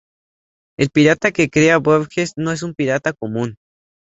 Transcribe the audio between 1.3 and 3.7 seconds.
que crea Borges no es un pirata común.